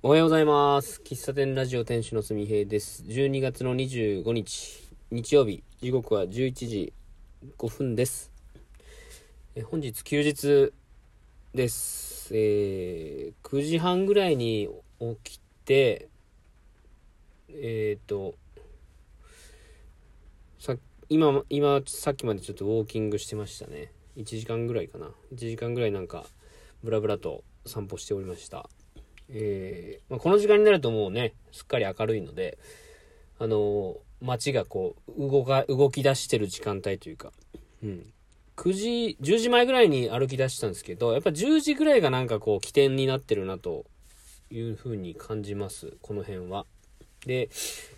[0.00, 1.02] おはようございます。
[1.04, 3.02] 喫茶店ラジオ店主のすみへいです。
[3.02, 6.92] 12月の25日、日曜日、時刻は11時
[7.58, 8.30] 5分です。
[9.56, 10.72] え本日休日
[11.52, 12.30] です。
[12.32, 14.68] えー、9時半ぐらいに
[15.00, 16.08] 起きて、
[17.48, 18.36] えっ、と、
[20.60, 20.76] さ
[21.08, 23.90] 今、今、さっきまでちょっとウォーキングしてましたね。
[24.16, 25.08] 1時間ぐらいかな。
[25.34, 26.24] 1時間ぐらいなんか、
[26.84, 28.70] ブラブラと散歩しておりました。
[29.30, 32.58] えーまあ、この時間になるともうね、すっかり明るいので、
[33.38, 37.32] あのー街がこう、動か、動き出してる時間帯というか、
[37.84, 38.12] うん。
[38.56, 43.86] 9時、10時前ぐらいに歩き出したんですけど、やっぱ10時ぐらいがなんかこう、起点になってるなと
[44.50, 46.66] いうふうに感じます、この辺は。
[47.26, 47.48] で、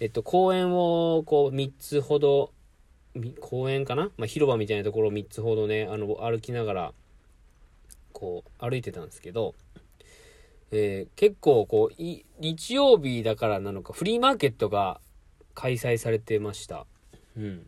[0.00, 2.52] えっと、公園をこう、3つほど、
[3.40, 4.10] 公園かな？
[4.18, 6.92] まあ、広場みたいなところを3つほどね、あの、歩きながら、
[8.12, 9.54] こう、歩いてたんですけど、
[10.72, 15.00] えー結構こうい日曜日だからなのかフリーマーケットが
[15.54, 16.86] 開催されてました。
[17.36, 17.66] うん。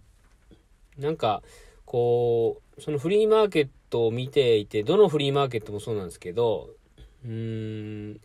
[0.98, 1.42] なんか
[1.84, 6.70] こうそのフリーマーケットを見ていてどのフリーマーケットもそうなんですけど
[7.24, 8.20] うーん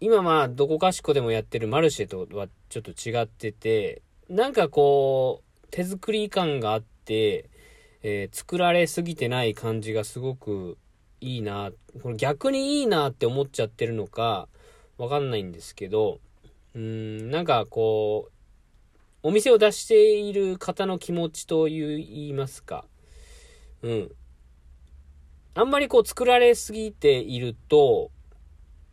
[0.00, 7.48] 今まあどこかしこでもやってるマルシェとはちょっと違っててなんかこう手作り感があって、
[8.02, 10.76] えー作られすぎてない感じがすごく
[11.22, 11.70] いいな、
[12.02, 14.48] これ逆にいいなって思っちゃってるのか、
[14.98, 16.20] わかんないんですけど、
[16.74, 18.32] うん、なんかこう、
[19.22, 22.84] お店を出している方の気持ちという言いますか、
[23.82, 24.10] うん。
[25.54, 28.10] あんまりこう作られすぎていると、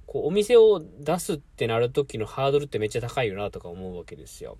[0.05, 4.57] こうお店を出すってなる時のハードルってめっちゃ高いよなとか思うわけですよ。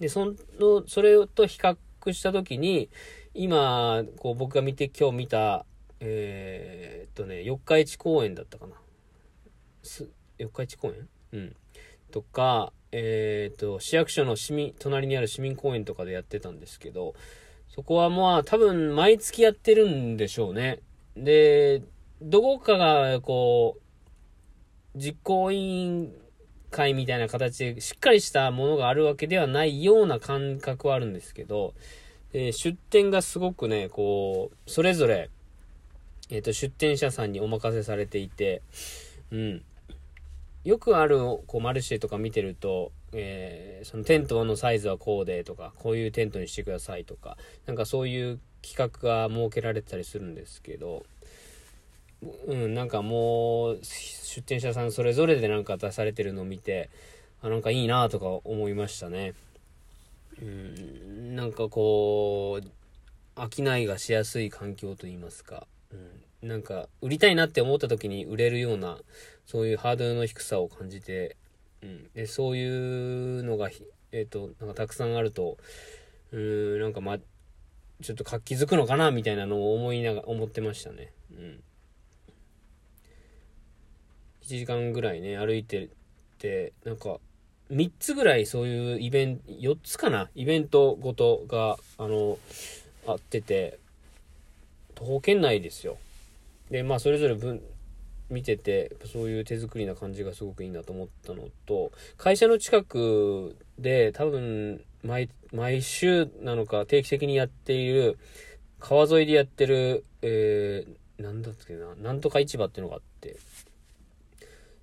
[0.00, 1.76] で、その、それと比較
[2.12, 2.88] した時に、
[3.34, 5.64] 今、こう僕が見て、今日見た、
[6.04, 8.74] えーっとね、四日市公園だったかな。
[9.84, 11.08] す四日市公園？
[11.32, 11.56] うん。
[12.10, 17.14] とか、えーっと、市役所の市民、隣にある市民公園とかでやってたんですけど、
[17.68, 20.80] そこはまあ多分毎月やってるんでしょうね。
[21.16, 21.82] で、
[22.20, 26.12] どこかがこう、実行委員
[26.72, 31.74] 会みたいな形でしっかりしたものがあるわけではないような感覚はあるんですけど、
[32.32, 35.30] え出店がすごくね、こう、それぞれ、
[36.32, 38.62] えっ、と、出店者さんにお任せされていて、
[39.30, 39.62] うん。
[40.64, 51.04] よくある、こう、マルシェとか見てると、えーそのテントのサイズはこうでとか、こういうテントにしてくださいとか、なんかそういう企画が設けられてたりするんですけど、
[52.46, 56.88] うん、なんかもう、出店者さんそれぞれでなんか出されてるのを見て、
[57.42, 59.34] あ、なんかいいなとか思いましたね。
[60.40, 62.72] うん、なんかこう、
[63.36, 68.98] 商いがしやすい環境といいますか、うん、なんか売りたいなって思った時に売れるような
[69.46, 71.36] そういうハードルの低さを感じて、
[71.82, 73.70] うん、でそういうのが、
[74.12, 75.56] えっとなんかたくさんあると
[76.32, 81.62] うんなんかまちょっと活気づくのかなみたいなのを思いながら思ってましたね、うん、
[84.42, 85.88] 1時間ぐらいね歩いて
[86.38, 87.18] てなんか
[87.70, 92.38] 3つぐらいそういうイベント4つかなイベントごとがあの
[93.06, 93.78] あってて
[95.02, 95.98] 徒歩圏内ですよ。
[96.70, 97.60] でまあそれぞれ分
[98.30, 108.18] 見ててそういう手作りな感じがすごくいいなと思ったのと会社の近くで多分毎毎週なのか定期的にやっている
[108.78, 113.36] 川沿いでやってる、えー、なんだっけななんとか市場っていうのがあって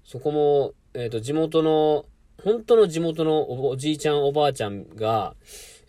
[0.03, 2.06] そこも、えっと地元の
[2.44, 5.34] 本当の地元のおおじいちゃんおばあちゃんが、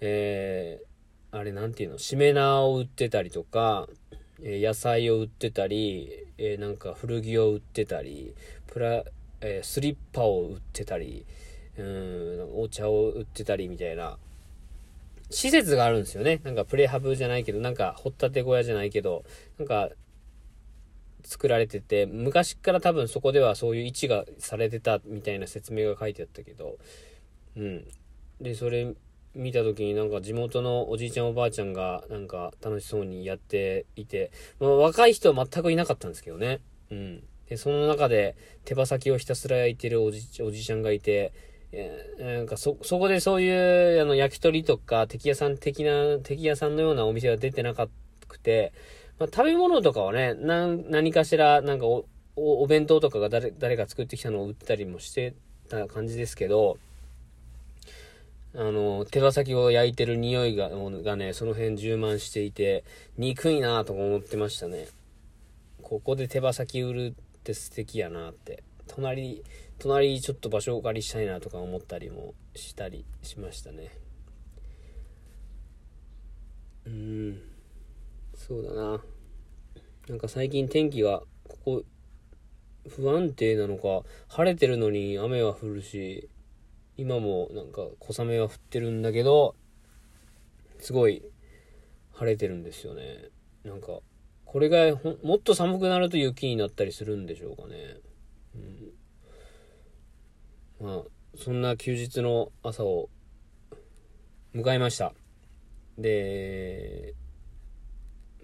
[0.01, 0.87] えー、
[1.33, 3.89] あれなんていうの、しめ縄を売ってたりとか、
[4.43, 8.35] え野菜を売ってたり、えなんか古着を売ってたり、
[8.67, 9.05] プラ、
[9.41, 11.27] えスリッパを売ってたり、
[11.77, 14.19] うん、お茶を売ってたりみたいな、
[15.31, 16.41] 施設があるんですよね。
[16.45, 19.25] なんかプレハブじゃないけど、なんか掘ったて小屋じゃないけど、
[19.59, 19.91] なんか
[21.25, 26.79] 作られてて、昔から多分そこではそういう位置がされてたみたいな説明が書いてあったけど、
[27.57, 27.87] うん。
[28.41, 28.95] で、それ
[29.35, 36.61] 見た時になんか地元のおじいちゃんおばあちゃんがなんか楽しそうにやっていて、まあ、若い人は全くいなかったんですけどね。
[36.91, 37.23] うん。
[37.49, 41.33] で、その中で手羽先をひたすら焼いてるおじおじちゃんがいて、
[41.73, 47.89] えーなんかそ、そこでそういう、あの、焼き鳥とか、敵屋さん的な、敵屋さんのようなお店は出てなか
[48.29, 48.73] くて、
[49.19, 52.07] まあ、食べ物とかはね、なん何かしら、なんかお、
[52.37, 55.35] おお弁当とかが誰、誰か作ってきたのを売ったりもして
[55.69, 56.79] た感じですけど、
[58.55, 62.85] あの、手羽先を焼いてる匂いが、がね、その辺充満していて、
[63.17, 64.89] 憎いなとか思ってましたね。
[65.83, 68.65] ここで手羽先売るって素敵やなって。
[68.89, 69.45] 隣、
[69.79, 73.97] 隣ちょっと場所お借りしたいなとか思ったりもしたりしましたね。
[76.87, 77.41] うん。
[78.35, 79.01] そうだな。
[80.09, 81.85] なんか最近天気が、ここ、
[82.89, 86.29] 不安定なのか、晴れてるのに雨は降るし、
[87.01, 89.55] 今もなんか小雨は降ってるんだけど、
[90.81, 91.23] すごい
[92.13, 93.31] 晴れてるんですよね。
[93.65, 94.01] なんか、
[94.45, 97.97] これがもっと寒くなると雪になったりするんでしょうかね。
[100.83, 101.03] うん、まあ、
[101.39, 103.09] そんな休日の朝を
[104.55, 105.15] 迎えました。
[105.97, 107.15] で、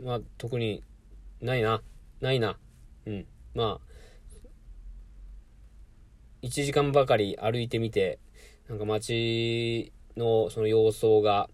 [0.03, 0.83] まあ、特に
[1.43, 1.83] ないな。
[2.23, 2.57] ないな。
[3.05, 3.27] うん。
[3.55, 3.87] まあ、
[6.41, 8.19] 1時間ばかり歩いてみて、
[8.69, 11.49] なんか街のその様相が、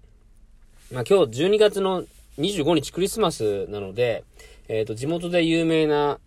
[0.90, 2.04] まあ今日12月の
[2.38, 4.24] 25日クリスマスなので、
[4.68, 6.18] えっ、ー、と、地元で有名な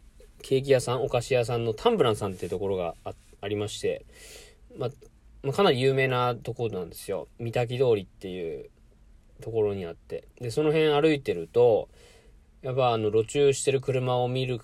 [0.44, 2.94] ケーキ屋さん、お菓子屋さんのタンブランさんっていうところが
[3.42, 4.06] ありまして、
[4.78, 4.90] まあ、
[5.42, 7.28] まあ、かなり有名なところなんですよ。
[7.40, 8.70] 三滝通りっていう
[9.42, 10.28] ところにあって。
[10.40, 11.90] で、その辺歩いてると、
[12.62, 14.62] やっぱあの、路駐してる車を見る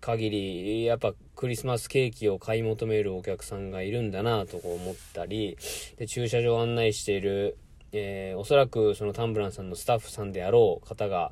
[0.00, 1.12] 限り、やっぱ
[1.44, 5.56] クリスマスケーキを買い求めるお客さんがいるんだなとこう思ったり、
[5.98, 7.56] で、駐車場を案内している
[7.96, 11.30] えー、おそらくそのタンブランさんのスタッフさんであろう方が、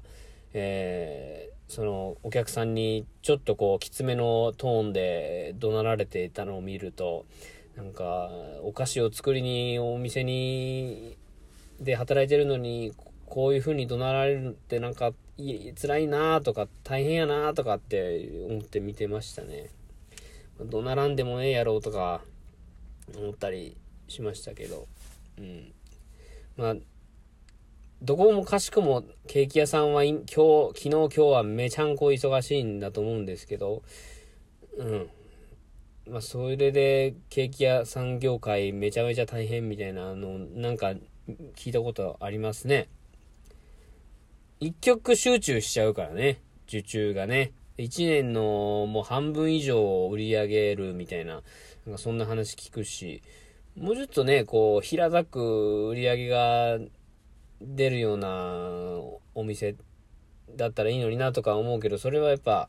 [0.55, 7.27] えー、そのお客さんにちょっとこうきつめのトーンで怒鳴られていたのを見ると
[7.77, 8.31] なんか
[8.63, 11.17] お菓子を作りにお店に
[11.81, 12.93] で働いてるのに
[13.27, 19.71] こういう風に怒鳴られるってなんか辛いなとか大変やなとかって思って見てましたね。
[20.65, 22.23] 怒鳴らんでもええやろうとか
[23.17, 23.77] 思ったり
[24.09, 24.87] しましたけど
[25.39, 25.73] うん
[26.57, 26.75] まあ、
[28.03, 33.83] どこもかしくもケーキ屋さんは今日、昨日今日はめちゃんこ忙しいんだと思うんですけど、
[34.77, 35.11] うん。
[36.11, 40.93] まあ、それでケーキ屋さん業界めちゃめちゃ大変みたいなの、なんか
[41.57, 42.89] 聞いたことありますね。
[44.61, 47.53] 一曲集中しちゃうからね、受注がね。
[47.83, 51.43] 一年のもう半分以上売り上げるみたいな、
[51.85, 53.23] なんかそんな話聞くし、
[53.77, 56.79] もうちょっとね、こう、平ざく売り上げが
[57.61, 59.01] 出るような
[59.35, 59.75] お店
[60.57, 62.69] だったらいいのになとか思うけど、それはやっぱ、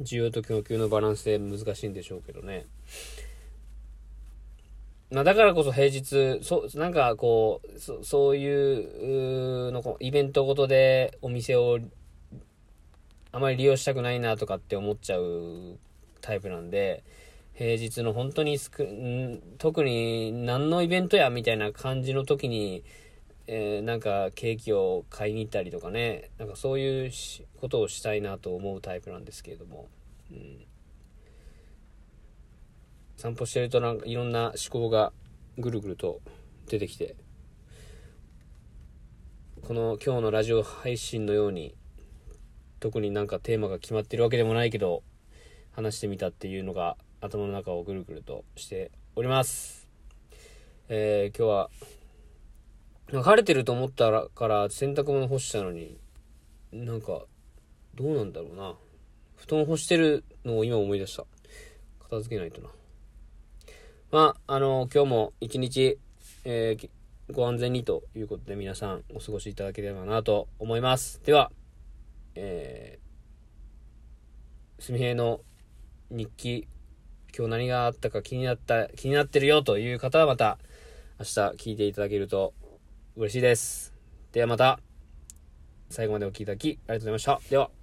[0.00, 2.66] 需要と供給のバランスで難しいんでしょうけどね。
[5.10, 11.78] まあ、だからこそ平日、そ、なんかこう、そそういうの、イベントごとでお店を
[13.36, 15.78] あまり利用したくないなとかって思っちゃう
[16.22, 17.04] タイプなんで、
[17.52, 18.88] 平日の本当にすく、
[19.58, 22.82] 特に何のイベントやみたいな感じの時に、
[23.46, 27.10] えー、なんかケーキを買いに行ったりとかね、なんかそういう
[27.60, 29.88] ことをしたいなと思うタイプなんですけれども、
[30.30, 30.64] うん、
[33.18, 35.12] 散歩してるとなんかいろんな思考が
[35.58, 36.22] ぐるぐると
[36.70, 37.16] 出てきて、
[39.62, 41.74] この今日のラジオ配信のように、
[42.80, 45.02] 特になんかテーマが決まってるわけでもないけど、
[45.72, 49.88] 話してみたっていうのが頭の中をぐるぐるとしております。
[50.88, 55.98] えー、今日は、晴れてると思ったらから洗濯物干したのに、
[56.72, 57.24] なんか、
[57.94, 58.74] どうなんだろうな。
[59.36, 61.24] 布団干してるのを今思い出した。
[62.04, 62.68] 片付けないとな。
[64.10, 65.98] まあ、あの、今日も一日、
[66.44, 66.90] えー、
[67.32, 71.20] ご安全にということで皆さんお過ごしいただければなと思います。
[71.24, 71.50] では、
[72.36, 75.40] えー、すみへいの
[76.10, 76.68] 日記
[77.36, 80.58] 今日何があったか気になった、気になってるよという方はまた
[81.18, 82.54] 明日聞いていただけると
[83.16, 83.92] 嬉しいです。
[84.32, 84.80] ではまた
[85.90, 87.40] 最後までお聴きいただきありがとうございました。
[87.50, 87.75] では。